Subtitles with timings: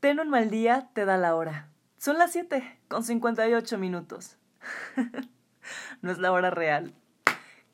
[0.00, 1.68] Ten un mal día, te da la hora.
[1.98, 4.38] Son las 7 con 58 minutos.
[6.00, 6.94] no es la hora real.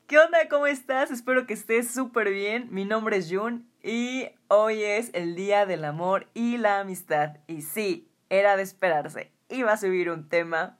[0.08, 0.38] ¿Qué onda?
[0.50, 1.12] ¿Cómo estás?
[1.12, 2.66] Espero que estés súper bien.
[2.72, 7.36] Mi nombre es Jun y hoy es el Día del Amor y la Amistad.
[7.46, 9.30] Y sí, era de esperarse.
[9.48, 10.78] Iba a subir un tema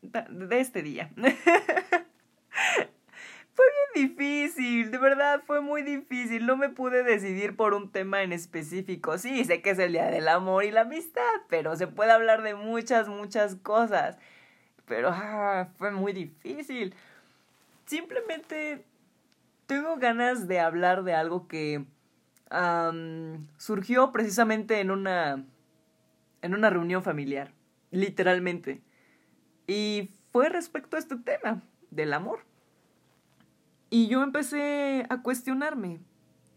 [0.00, 1.10] de este día.
[3.94, 6.46] Difícil, de verdad fue muy difícil.
[6.46, 9.18] No me pude decidir por un tema en específico.
[9.18, 12.42] Sí, sé que es el Día del Amor y la Amistad, pero se puede hablar
[12.42, 14.18] de muchas, muchas cosas.
[14.86, 16.94] Pero ah, fue muy difícil.
[17.86, 18.84] Simplemente
[19.66, 21.84] tengo ganas de hablar de algo que
[23.58, 25.44] surgió precisamente en una
[26.40, 27.52] en una reunión familiar,
[27.90, 28.80] literalmente.
[29.66, 32.47] Y fue respecto a este tema del amor.
[33.90, 36.00] Y yo empecé a cuestionarme.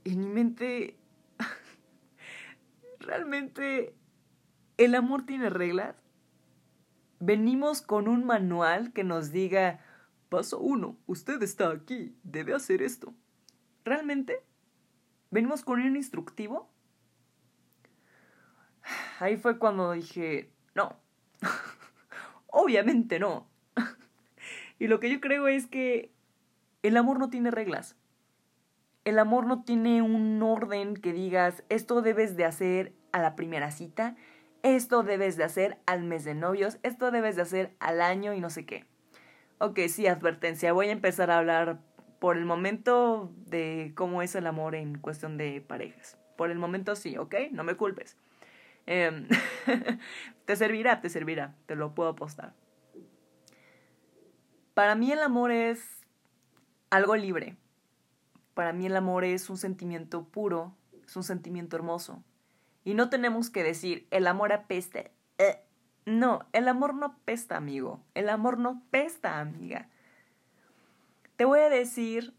[0.04, 0.98] En mi mente,
[3.00, 3.96] ¿realmente
[4.78, 5.96] el amor tiene reglas?
[7.20, 9.80] Venimos con un manual que nos diga,
[10.28, 13.14] paso uno, usted está aquí, debe hacer esto.
[13.86, 14.44] ¿Realmente?
[15.30, 16.70] ¿Venimos con un instructivo?
[19.20, 21.00] Ahí fue cuando dije, no,
[22.48, 23.48] obviamente no.
[24.80, 26.12] y lo que yo creo es que
[26.84, 27.96] el amor no tiene reglas.
[29.04, 33.72] El amor no tiene un orden que digas, esto debes de hacer a la primera
[33.72, 34.16] cita,
[34.64, 38.40] esto debes de hacer al mes de novios, esto debes de hacer al año y
[38.40, 38.86] no sé qué.
[39.58, 41.80] Ok, sí, advertencia, voy a empezar a hablar
[42.20, 46.18] por el momento de cómo es el amor en cuestión de parejas.
[46.36, 47.36] Por el momento sí, ¿ok?
[47.52, 48.18] No me culpes.
[48.86, 49.28] Em,
[50.46, 52.54] te servirá, te servirá, te lo puedo apostar.
[54.76, 56.01] Para mí el amor es
[56.92, 57.56] algo libre.
[58.54, 62.24] Para mí el amor es un sentimiento puro, es un sentimiento hermoso.
[62.84, 65.00] Y no tenemos que decir, el amor apesta.
[65.40, 65.64] Eh,
[66.06, 68.04] no, el amor no apesta, amigo.
[68.14, 69.90] El amor no pesta, amiga.
[71.38, 72.34] Te voy a decir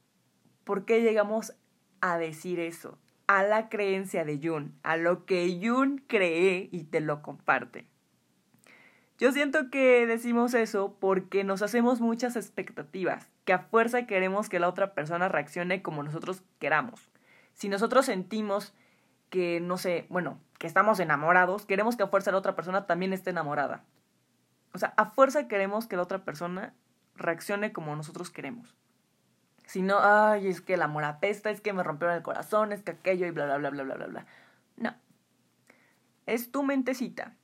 [0.65, 1.55] por qué llegamos
[2.01, 2.99] a decir eso.
[3.27, 7.87] A la creencia de Jun, a lo que Jun cree y te lo comparte.
[9.19, 14.61] Yo siento que decimos eso porque nos hacemos muchas expectativas, que a fuerza queremos que
[14.61, 17.11] la otra persona reaccione como nosotros queramos.
[17.55, 18.75] Si nosotros sentimos
[19.31, 23.13] que, no sé, bueno, que estamos enamorados, queremos que a fuerza la otra persona también
[23.13, 23.85] esté enamorada.
[24.75, 26.75] O sea, a fuerza queremos que la otra persona
[27.17, 28.75] reaccione como nosotros queremos.
[29.67, 32.83] Si no, ay, es que el amor apesta, es que me rompieron el corazón, es
[32.83, 34.27] que aquello y bla, bla, bla, bla, bla, bla, bla.
[34.77, 34.95] No.
[36.27, 37.35] Es tu mentecita.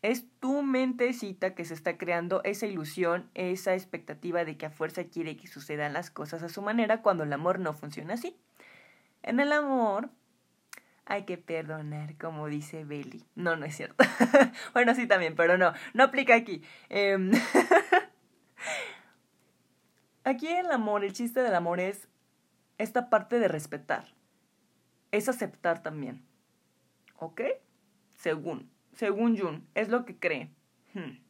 [0.00, 5.04] Es tu mentecita que se está creando esa ilusión, esa expectativa de que a fuerza
[5.04, 8.36] quiere que sucedan las cosas a su manera cuando el amor no funciona así.
[9.22, 10.10] En el amor
[11.04, 13.24] hay que perdonar, como dice Belly.
[13.34, 14.04] No, no es cierto.
[14.72, 16.62] bueno, sí también, pero no, no aplica aquí.
[16.90, 17.32] Em,
[20.24, 22.08] aquí el amor, el chiste del amor es
[22.76, 24.04] esta parte de respetar.
[25.10, 26.22] Es aceptar también.
[27.18, 27.40] ¿Ok?
[28.16, 30.50] Según según Jun, es lo que cree.
[30.92, 31.20] Hmm.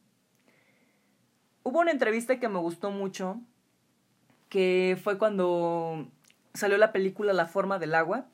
[1.61, 3.39] Hubo una entrevista que me gustó mucho,
[4.49, 6.07] que fue cuando
[6.55, 8.25] salió la película La forma del agua,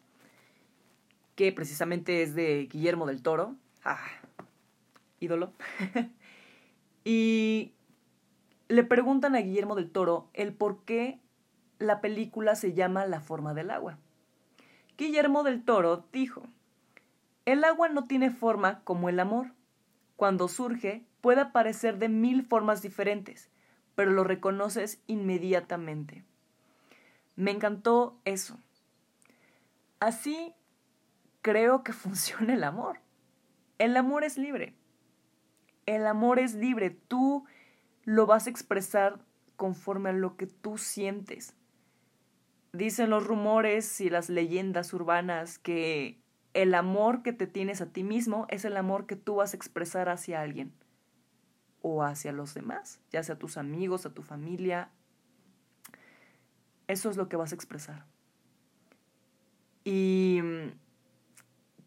[1.35, 3.55] que precisamente es de Guillermo del Toro.
[3.83, 4.07] Ah,
[5.19, 5.51] ídolo.
[7.03, 7.73] y
[8.69, 11.19] le preguntan a Guillermo del Toro el por qué
[11.77, 13.97] la película se llama La forma del agua.
[14.97, 16.47] Guillermo del Toro dijo,
[17.45, 19.51] el agua no tiene forma como el amor.
[20.15, 23.49] Cuando surge, puede aparecer de mil formas diferentes,
[23.95, 26.23] pero lo reconoces inmediatamente.
[27.35, 28.57] Me encantó eso.
[29.99, 30.53] Así
[31.41, 32.99] creo que funciona el amor.
[33.77, 34.73] El amor es libre.
[35.85, 36.89] El amor es libre.
[36.89, 37.45] Tú
[38.03, 39.19] lo vas a expresar
[39.55, 41.53] conforme a lo que tú sientes.
[42.73, 46.19] Dicen los rumores y las leyendas urbanas que
[46.55, 49.57] el amor que te tienes a ti mismo es el amor que tú vas a
[49.57, 50.71] expresar hacia alguien
[51.81, 54.89] o hacia los demás, ya sea a tus amigos, a tu familia.
[56.87, 58.05] Eso es lo que vas a expresar.
[59.83, 60.71] Y mm,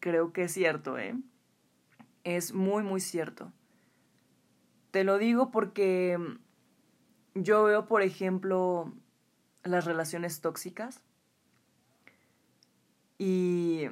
[0.01, 1.17] creo que es cierto, ¿eh?
[2.25, 3.51] Es muy, muy cierto.
[4.91, 8.93] Te lo digo porque mm, yo veo, por ejemplo,
[9.65, 11.03] las relaciones tóxicas
[13.17, 13.89] y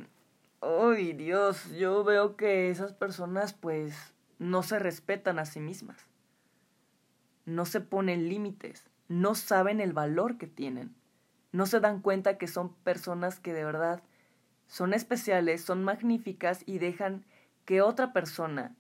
[0.66, 1.70] ¡Ay, Dios!
[1.76, 3.94] Yo veo que esas personas pues
[4.40, 6.08] no se respetan a sí mismas.
[7.44, 10.92] No se ponen límites, no saben el valor que tienen.
[11.52, 14.02] No se dan cuenta que son personas que de verdad
[14.66, 17.24] son especiales, son magníficas y dejan
[17.64, 18.74] que otra persona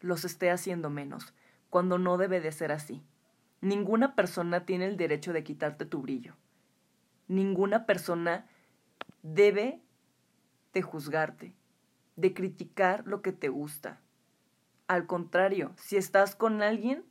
[0.00, 1.34] los esté haciendo menos,
[1.70, 3.02] cuando no debe de ser así.
[3.60, 6.36] Ninguna persona tiene el derecho de quitarte tu brillo.
[7.26, 8.46] Ninguna persona
[9.22, 9.80] debe
[10.72, 11.54] de juzgarte,
[12.16, 14.00] de criticar lo que te gusta.
[14.86, 17.04] Al contrario, si estás con alguien,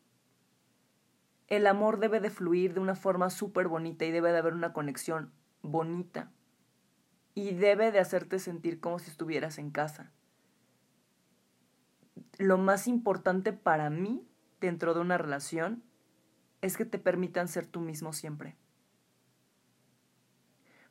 [1.48, 4.74] el amor debe de fluir de una forma súper bonita y debe de haber una
[4.74, 6.32] conexión bonita.
[7.34, 10.12] Y debe de hacerte sentir como si estuvieras en casa.
[12.38, 14.28] Lo más importante para mí
[14.60, 15.84] dentro de una relación
[16.62, 18.56] es que te permitan ser tú mismo siempre.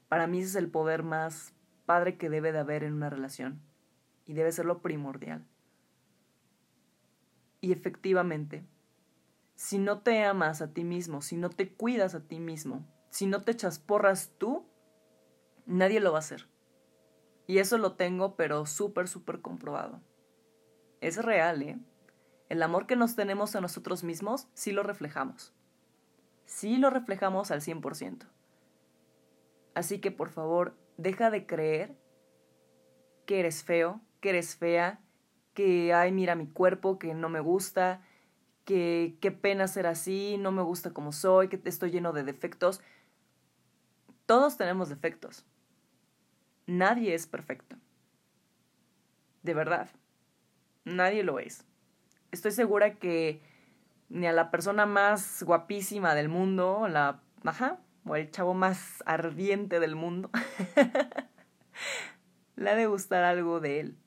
[0.09, 1.55] Para mí ese es el poder más
[1.91, 3.61] padre que debe de haber en una relación
[4.25, 5.45] y debe ser lo primordial.
[7.61, 8.65] Y efectivamente,
[9.57, 13.27] si no te amas a ti mismo, si no te cuidas a ti mismo, si
[13.27, 14.69] no te echas porras tú,
[15.67, 16.47] nadie lo va a hacer.
[17.49, 20.01] Y eso lo tengo, pero súper, súper comprobado.
[21.01, 21.81] Es real, ¿eh?
[22.49, 25.53] El amor que nos tenemos a nosotros mismos, sí lo reflejamos.
[26.45, 28.29] Sí lo reflejamos al 100%.
[29.75, 31.97] Así que por favor, deja de creer
[33.27, 35.01] que eres feo, que eres fea,
[35.55, 38.03] que, ay, mira mi cuerpo, que no me gusta,
[38.65, 42.81] que qué pena ser así, no me gusta como soy, que estoy lleno de defectos.
[44.27, 45.45] Todos tenemos defectos.
[46.67, 47.77] Nadie es perfecto.
[49.43, 49.91] De verdad.
[50.85, 51.65] Nadie lo es.
[52.31, 53.43] Estoy segura que
[54.09, 59.81] ni a la persona más guapísima del mundo, la, ajá, o el chavo más ardiente
[59.81, 60.31] del mundo,
[62.57, 63.99] le ha de gustar algo de él.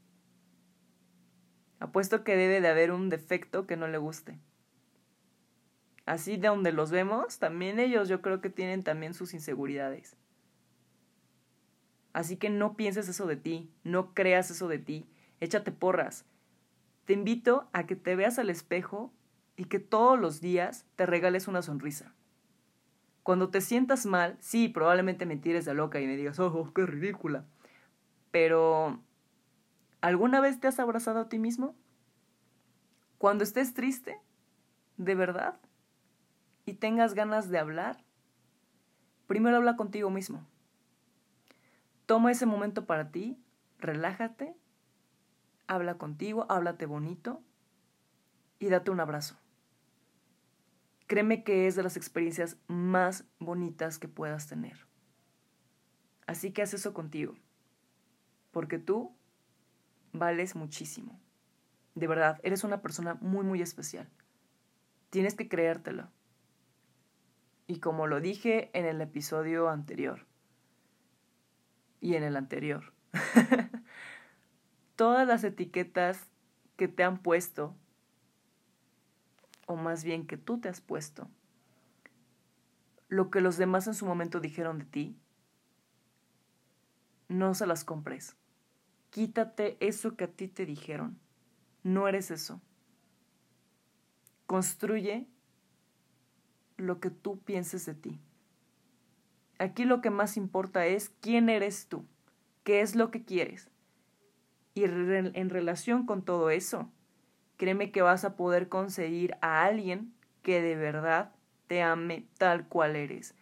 [1.79, 4.39] Apuesto que debe de haber un defecto que no le guste.
[6.05, 10.15] Así de donde los vemos, también ellos yo creo que tienen también sus inseguridades.
[12.13, 15.07] Así que no pienses eso de ti, no creas eso de ti,
[15.39, 16.25] échate porras.
[17.05, 19.11] Te invito a que te veas al espejo
[19.57, 22.13] y que todos los días te regales una sonrisa.
[23.23, 26.85] Cuando te sientas mal, sí, probablemente me tires de loca y me digas, oh, qué
[26.85, 27.45] ridícula.
[28.31, 28.99] Pero,
[30.01, 31.75] ¿alguna vez te has abrazado a ti mismo?
[33.17, 34.19] Cuando estés triste,
[34.97, 35.57] de verdad,
[36.65, 38.03] y tengas ganas de hablar,
[39.27, 40.45] primero habla contigo mismo.
[42.05, 43.37] Toma ese momento para ti,
[43.79, 44.53] relájate,
[45.67, 47.41] habla contigo, háblate bonito
[48.59, 49.37] y date un abrazo.
[51.13, 54.87] Créeme que es de las experiencias más bonitas que puedas tener.
[56.25, 57.35] Así que haz eso contigo,
[58.49, 59.15] porque tú
[60.11, 61.21] vales muchísimo.
[61.93, 64.09] De verdad, eres una persona muy, muy especial.
[65.11, 66.09] Tienes que creértelo.
[67.67, 70.25] Y como lo dije en el episodio anterior,
[72.01, 72.91] y en el anterior,
[74.95, 76.25] todas las etiquetas
[76.75, 77.75] que te han puesto,
[79.65, 81.29] o más bien que tú te has puesto,
[83.07, 85.17] lo que los demás en su momento dijeron de ti,
[87.27, 88.35] no se las compres.
[89.09, 91.19] Quítate eso que a ti te dijeron.
[91.83, 92.61] No eres eso.
[94.47, 95.27] Construye
[96.77, 98.19] lo que tú pienses de ti.
[99.59, 102.05] Aquí lo que más importa es quién eres tú,
[102.63, 103.69] qué es lo que quieres.
[104.73, 106.91] Y en relación con todo eso,
[107.57, 111.31] créeme que vas a poder conseguir a alguien que de verdad
[111.67, 113.35] te ame tal cual eres.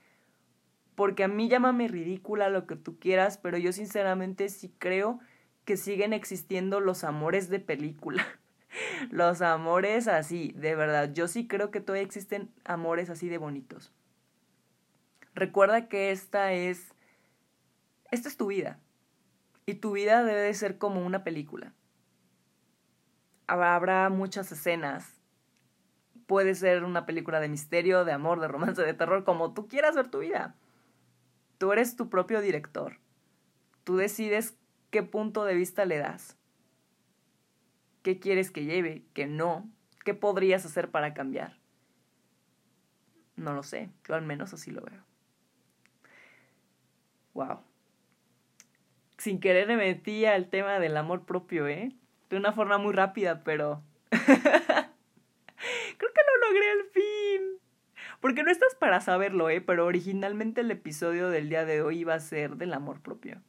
[0.95, 5.19] Porque a mí llámame ridícula lo que tú quieras, pero yo sinceramente sí creo
[5.65, 8.25] que siguen existiendo los amores de película.
[9.09, 11.11] los amores así, de verdad.
[11.13, 13.91] Yo sí creo que todavía existen amores así de bonitos.
[15.33, 16.93] Recuerda que esta es.
[18.11, 18.79] Esta es tu vida.
[19.65, 21.73] Y tu vida debe de ser como una película.
[23.51, 25.19] Habrá muchas escenas.
[26.25, 29.93] Puede ser una película de misterio, de amor, de romance, de terror, como tú quieras
[29.93, 30.55] ver tu vida.
[31.57, 32.99] Tú eres tu propio director.
[33.83, 34.55] Tú decides
[34.89, 36.37] qué punto de vista le das.
[38.03, 39.03] ¿Qué quieres que lleve?
[39.13, 39.69] ¿Qué no?
[40.05, 41.57] ¿Qué podrías hacer para cambiar?
[43.35, 45.03] No lo sé, yo al menos así lo veo.
[47.33, 47.59] Wow.
[49.17, 51.91] Sin querer me metí al tema del amor propio, ¿eh?
[52.31, 53.83] De una forma muy rápida, pero...
[54.11, 54.21] Creo
[56.13, 57.59] que lo logré al fin.
[58.21, 59.59] Porque no estás para saberlo, ¿eh?
[59.59, 63.41] Pero originalmente el episodio del día de hoy iba a ser del amor propio.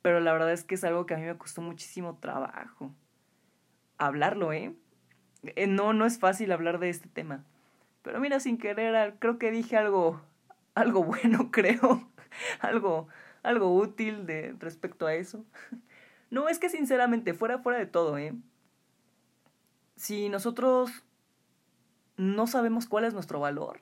[0.00, 2.94] Pero la verdad es que es algo que a mí me costó muchísimo trabajo.
[3.98, 4.74] Hablarlo, ¿eh?
[5.42, 7.44] eh no, no es fácil hablar de este tema.
[8.02, 10.22] Pero mira, sin querer, creo que dije algo,
[10.74, 12.10] algo bueno, creo.
[12.60, 13.08] algo,
[13.42, 15.44] algo útil de respecto a eso.
[16.34, 18.34] No, es que sinceramente, fuera, fuera de todo, ¿eh?
[19.94, 21.04] Si nosotros
[22.16, 23.78] no sabemos cuál es nuestro valor,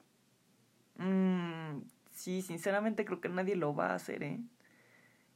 [0.99, 1.79] mmm,
[2.11, 4.39] sí, sinceramente creo que nadie lo va a hacer, ¿eh?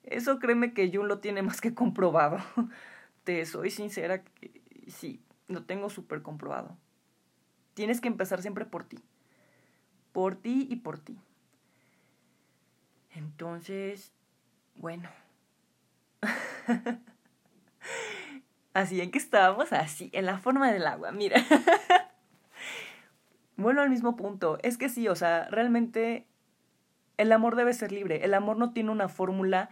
[0.02, 2.36] Eso créeme que Jun lo tiene más que comprobado.
[3.24, 4.22] Te soy sincera,
[4.86, 6.76] sí, lo tengo súper comprobado.
[7.72, 8.98] Tienes que empezar siempre por ti.
[10.12, 11.18] Por ti y por ti.
[13.14, 14.12] Entonces,
[14.74, 15.08] bueno.
[18.74, 21.40] Así en que estábamos, así, en la forma del agua, mira.
[23.56, 24.58] bueno, al mismo punto.
[24.62, 26.26] Es que sí, o sea, realmente
[27.16, 28.22] el amor debe ser libre.
[28.22, 29.70] El amor no tiene una fórmula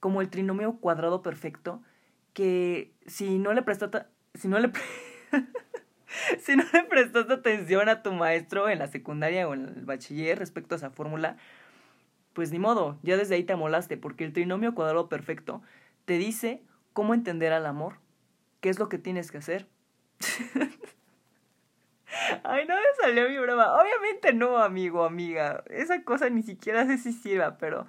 [0.00, 1.80] como el trinomio cuadrado perfecto
[2.32, 4.04] que si no le prestaste
[4.34, 4.72] si no le
[6.40, 10.38] si no le prestaste atención a tu maestro en la secundaria o en el bachiller
[10.38, 11.36] respecto a esa fórmula,
[12.32, 15.62] pues ni modo, ya desde ahí te amolaste, porque el trinomio cuadrado perfecto
[16.10, 18.00] te dice cómo entender al amor,
[18.60, 19.68] qué es lo que tienes que hacer.
[22.42, 23.80] Ay, no me salió mi broma.
[23.80, 25.62] Obviamente no, amigo, amiga.
[25.70, 27.86] Esa cosa ni siquiera sé si sirva, pero...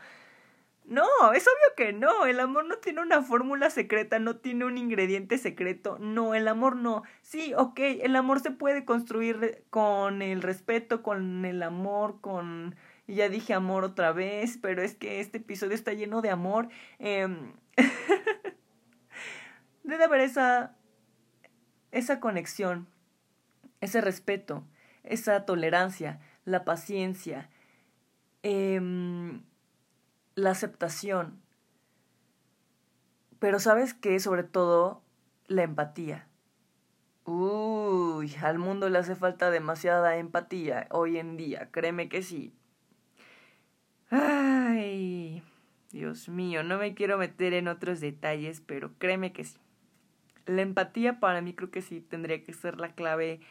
[0.86, 2.28] No, es obvio que no.
[2.28, 5.98] El amor no tiene una fórmula secreta, no tiene un ingrediente secreto.
[6.00, 7.02] No, el amor no.
[7.24, 12.76] Sí, ok, el amor se puede construir con el respeto, con el amor, con
[13.12, 16.70] y ya dije amor otra vez, pero es que este episodio está lleno de amor.
[16.98, 17.28] Eh,
[19.84, 20.78] debe haber esa,
[22.22, 22.88] conexión,
[23.82, 24.64] ese respeto,
[25.04, 27.50] esa tolerancia, la paciencia,
[28.44, 29.44] em,
[30.36, 31.42] la aceptación.
[33.40, 35.04] Pero sabes que sobre todo
[35.48, 36.30] la empatía.
[37.26, 42.56] Uy, al mundo le hace falta demasiada empatía hoy en día, créeme que sí.
[44.12, 45.42] Ay,
[45.92, 49.58] Dios mío, no me quiero meter en otros detalles, pero créeme que sí.
[50.46, 53.42] La empatía para mí creo que sí tendría que ser la clave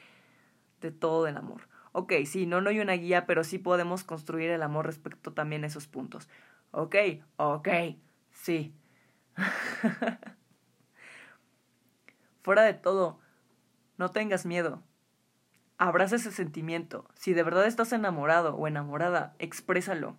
[0.80, 1.62] de todo el amor.
[1.92, 5.64] Ok, sí, no, no hay una guía, pero sí podemos construir el amor respecto también
[5.64, 6.28] a esos puntos.
[6.72, 6.96] Ok,
[7.36, 7.68] ok,
[8.32, 8.74] sí.
[12.42, 13.18] Fuera de todo,
[13.98, 14.82] no tengas miedo.
[15.78, 17.06] Abraza ese sentimiento.
[17.14, 20.16] Si de verdad estás enamorado o enamorada, exprésalo.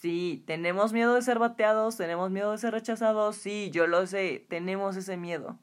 [0.00, 4.46] Sí, tenemos miedo de ser bateados, tenemos miedo de ser rechazados, sí, yo lo sé,
[4.48, 5.58] tenemos ese miedo.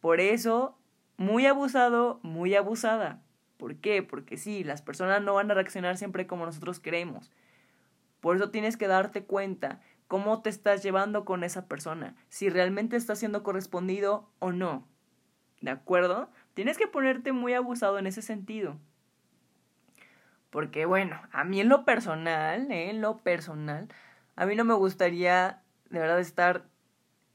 [0.00, 0.78] Por eso,
[1.16, 3.20] muy abusado, muy abusada.
[3.56, 4.04] ¿Por qué?
[4.04, 7.32] Porque sí, las personas no van a reaccionar siempre como nosotros queremos.
[8.20, 12.94] Por eso tienes que darte cuenta cómo te estás llevando con esa persona, si realmente
[12.96, 14.86] está siendo correspondido o no.
[15.60, 16.30] ¿De acuerdo?
[16.54, 18.78] Tienes que ponerte muy abusado en ese sentido.
[20.52, 22.90] Porque bueno, a mí en lo personal, ¿eh?
[22.90, 23.88] en lo personal,
[24.36, 26.66] a mí no me gustaría de verdad estar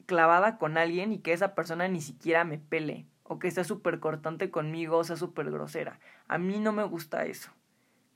[0.05, 3.99] clavada con alguien y que esa persona ni siquiera me pele o que sea súper
[3.99, 5.99] cortante conmigo o sea súper grosera.
[6.27, 7.49] A mí no me gusta eso.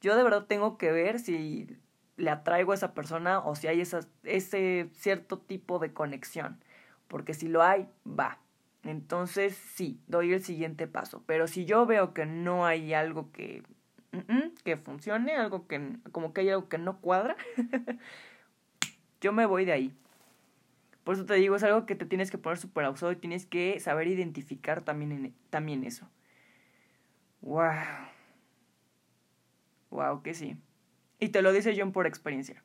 [0.01, 1.79] Yo de verdad tengo que ver si
[2.15, 6.63] le atraigo a esa persona o si hay esa, ese cierto tipo de conexión.
[7.07, 8.37] Porque si lo hay, va.
[8.83, 11.23] Entonces sí, doy el siguiente paso.
[11.25, 13.63] Pero si yo veo que no hay algo que
[14.63, 17.35] que funcione, algo que como que hay algo que no cuadra,
[19.21, 19.93] yo me voy de ahí.
[21.03, 23.45] Por eso te digo, es algo que te tienes que poner súper abusado y tienes
[23.45, 26.07] que saber identificar también, también eso.
[27.41, 27.71] Wow.
[29.89, 30.57] Wow, que sí.
[31.19, 32.63] Y te lo dice John por experiencia.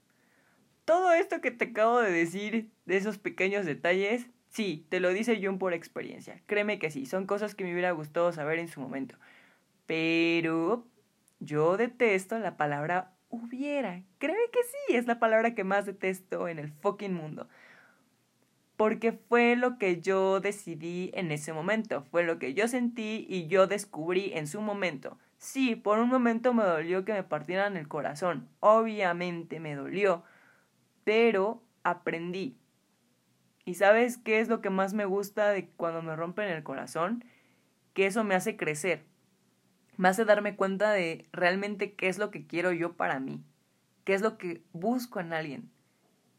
[0.85, 5.41] Todo esto que te acabo de decir, de esos pequeños detalles, sí, te lo dice
[5.43, 6.41] John por experiencia.
[6.47, 9.17] Créeme que sí, son cosas que me hubiera gustado saber en su momento.
[9.87, 10.87] Pero
[11.41, 14.03] yo detesto la palabra hubiera.
[14.19, 17.49] Créeme que sí, es la palabra que más detesto en el fucking mundo.
[18.77, 23.47] Porque fue lo que yo decidí en ese momento, fue lo que yo sentí y
[23.47, 25.19] yo descubrí en su momento.
[25.39, 30.25] Sí, por un momento me dolió que me partieran el corazón, obviamente me dolió,
[31.05, 32.59] pero aprendí.
[33.65, 37.25] ¿Y sabes qué es lo que más me gusta de cuando me rompen el corazón?
[37.95, 39.05] Que eso me hace crecer
[39.97, 43.43] me hace darme cuenta de realmente qué es lo que quiero yo para mí,
[44.05, 45.71] qué es lo que busco en alguien.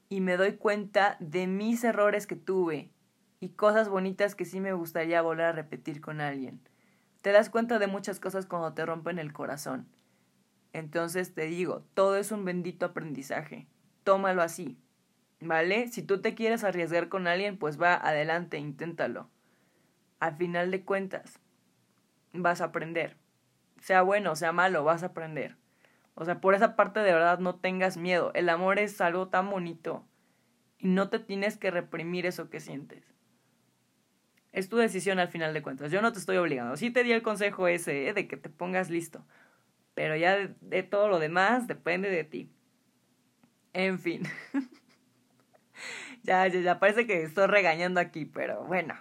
[0.10, 2.92] Y me doy cuenta de mis errores que tuve
[3.40, 6.62] y cosas bonitas que sí me gustaría volver a repetir con alguien.
[7.22, 9.88] Te das cuenta de muchas cosas cuando te rompen el corazón.
[10.72, 13.68] Entonces te digo, todo es un bendito aprendizaje.
[14.04, 14.78] Tómalo así.
[15.40, 15.88] ¿Vale?
[15.88, 19.30] Si tú te quieres arriesgar con alguien, pues va adelante, inténtalo.
[20.20, 21.40] Al final de cuentas,
[22.34, 23.18] vas a aprender
[23.82, 25.58] sea bueno, sea malo, vas a aprender.
[26.16, 28.32] O sea, por esa parte de verdad no tengas miedo.
[28.34, 30.08] El amor es algo tan bonito
[30.80, 33.04] y no te tienes que reprimir eso que sientes.
[34.52, 35.92] Es tu decisión al final de cuentas.
[35.92, 36.76] Yo no te estoy obligando.
[36.78, 38.14] Sí te di el consejo ese ¿eh?
[38.14, 39.24] de que te pongas listo.
[39.94, 42.52] Pero ya de, todo lo demás depende de ti.
[43.74, 44.24] En fin.
[46.24, 48.96] ya, ya, ya parece que estoy regañando aquí, pero bueno.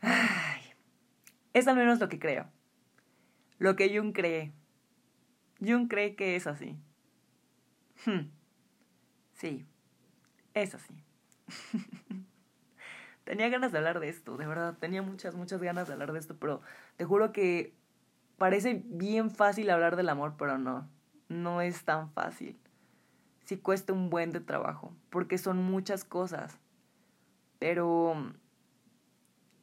[0.00, 0.62] Ay,
[1.52, 2.48] es al menos lo que creo.
[3.58, 4.52] Lo que Jung cree.
[5.60, 6.76] Jung cree que es así.
[8.04, 8.30] Hmm.
[9.34, 9.66] Sí,
[10.54, 10.94] es así.
[13.24, 16.18] tenía ganas de hablar de esto, de verdad, tenía muchas, muchas ganas de hablar de
[16.20, 16.60] esto, pero
[16.96, 17.74] te juro que
[18.38, 20.88] parece bien fácil hablar del amor, pero no,
[21.28, 22.58] no es tan fácil.
[23.44, 26.58] Sí cuesta un buen de trabajo, porque son muchas cosas.
[27.58, 28.14] Pero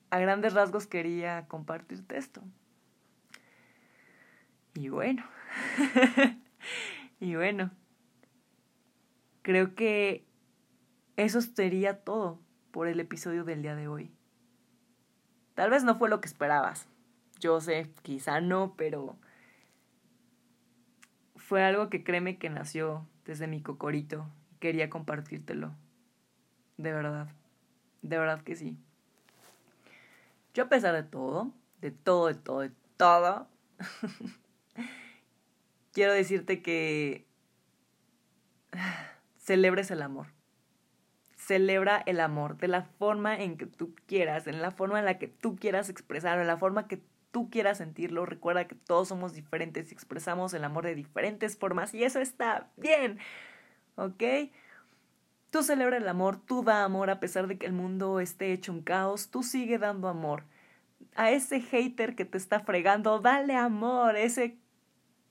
[0.10, 2.42] a grandes rasgos quería compartirte esto.
[4.76, 5.24] Y bueno,
[7.20, 7.72] y bueno,
[9.44, 10.26] creo que
[11.16, 12.40] eso sería todo
[12.72, 14.12] por el episodio del día de hoy.
[15.54, 16.88] Tal vez no fue lo que esperabas.
[17.40, 19.16] Yo sé, quizá no, pero
[21.36, 24.26] fue algo que créeme que nació desde mi cocorito.
[24.60, 25.76] Quería compartírtelo.
[26.78, 27.28] De verdad.
[28.02, 28.78] De verdad que sí.
[30.54, 31.52] Yo a pesar de todo,
[31.82, 33.48] de todo, de todo, de todo,
[35.94, 37.26] quiero decirte que
[39.38, 40.28] celebres el amor
[41.44, 45.18] celebra el amor de la forma en que tú quieras, en la forma en la
[45.20, 48.26] que tú quieras expresarlo, en la forma que tú quieras sentirlo.
[48.26, 52.70] Recuerda que todos somos diferentes y expresamos el amor de diferentes formas y eso está
[52.78, 53.20] bien,
[53.96, 54.24] ¿ok?
[55.50, 58.72] Tú celebra el amor, tú da amor a pesar de que el mundo esté hecho
[58.72, 60.46] un caos, tú sigue dando amor.
[61.16, 64.58] A ese hater que te está fregando, dale amor, ese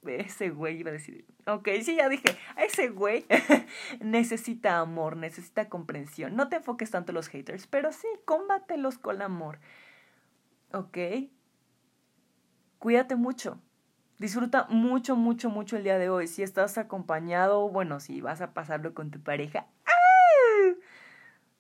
[0.07, 3.25] ese güey iba a decir, ok, sí, ya dije, ese güey
[4.01, 6.37] necesita amor, necesita comprensión.
[6.37, 9.59] No te enfoques tanto en los haters, pero sí, combátelos con amor.
[10.73, 10.99] Ok.
[12.79, 13.61] Cuídate mucho.
[14.19, 16.27] Disfruta mucho, mucho, mucho el día de hoy.
[16.27, 20.73] Si estás acompañado, bueno, si vas a pasarlo con tu pareja, ¡ah!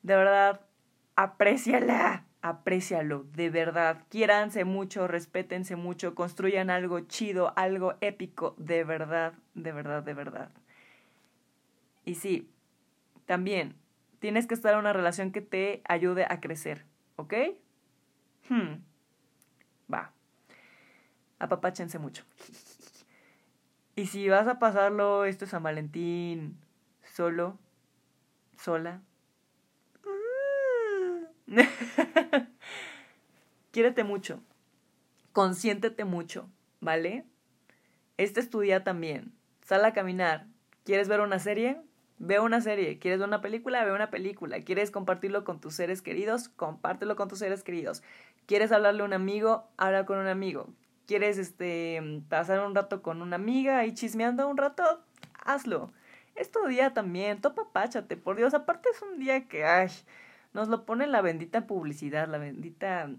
[0.02, 0.60] de verdad,
[1.16, 4.04] apréciala aprécialo, de verdad.
[4.10, 10.50] Quiéranse mucho, respétense mucho, construyan algo chido, algo épico, de verdad, de verdad, de verdad.
[12.04, 12.50] Y sí,
[13.26, 13.76] también
[14.18, 16.84] tienes que estar en una relación que te ayude a crecer,
[17.16, 17.34] ¿ok?
[18.48, 18.82] Hmm.
[19.92, 20.12] Va.
[21.38, 22.24] Apapáchense mucho.
[23.94, 26.56] Y si vas a pasarlo este San Valentín
[27.02, 27.58] solo,
[28.56, 29.02] sola,
[33.70, 34.42] Quiérete mucho.
[35.32, 36.48] Consiéntete mucho,
[36.80, 37.24] ¿vale?
[38.16, 39.32] Este es tu día también.
[39.64, 40.46] Sal a caminar.
[40.84, 41.80] ¿Quieres ver una serie?
[42.18, 42.98] Ve una serie.
[42.98, 43.84] ¿Quieres ver una película?
[43.84, 44.60] Ve una película.
[44.60, 46.48] ¿Quieres compartirlo con tus seres queridos?
[46.48, 48.02] Compártelo con tus seres queridos.
[48.46, 49.68] ¿Quieres hablarle a un amigo?
[49.76, 50.68] Habla con un amigo.
[51.06, 55.02] ¿Quieres este pasar un rato con una amiga y chismeando un rato?
[55.44, 55.92] Hazlo.
[56.34, 57.40] Es tu día también.
[57.40, 58.54] Topa páchate, por Dios.
[58.54, 59.90] Aparte es un día que, ay,
[60.52, 63.10] nos lo pone la bendita publicidad, la bendita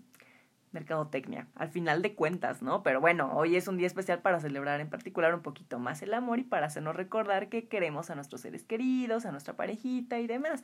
[0.73, 2.83] mercadotecnia, al final de cuentas, ¿no?
[2.83, 6.13] Pero bueno, hoy es un día especial para celebrar en particular un poquito más el
[6.13, 10.27] amor y para hacernos recordar que queremos a nuestros seres queridos, a nuestra parejita y
[10.27, 10.63] demás.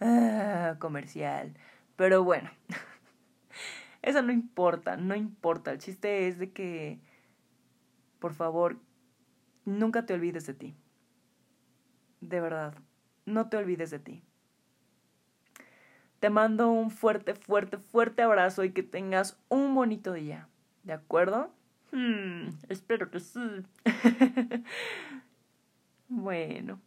[0.00, 1.54] Ah, comercial.
[1.96, 2.50] Pero bueno,
[4.02, 5.72] eso no importa, no importa.
[5.72, 7.00] El chiste es de que,
[8.18, 8.78] por favor,
[9.66, 10.74] nunca te olvides de ti.
[12.20, 12.74] De verdad,
[13.26, 14.22] no te olvides de ti.
[16.20, 20.48] Te mando un fuerte, fuerte, fuerte abrazo y que tengas un bonito día.
[20.84, 21.50] ¿De acuerdo?
[21.92, 23.64] Hmm, espero que sí.
[26.08, 26.78] bueno.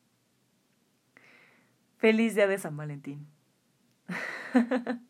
[1.98, 3.28] Feliz día de San Valentín.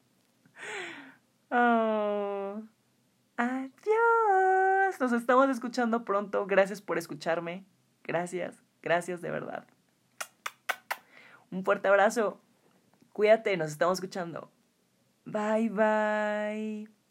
[1.51, 2.61] oh.
[3.35, 4.99] Adiós.
[4.99, 6.45] Nos estamos escuchando pronto.
[6.45, 7.65] Gracias por escucharme.
[8.03, 9.65] Gracias, gracias de verdad.
[11.51, 12.39] Un fuerte abrazo.
[13.13, 14.51] Cuídate, nos estamos escuchando.
[15.25, 17.02] Bye bye.